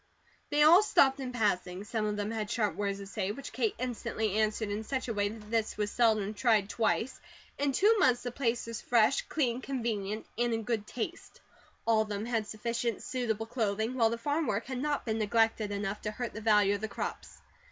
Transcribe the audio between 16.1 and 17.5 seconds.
the value of the crops.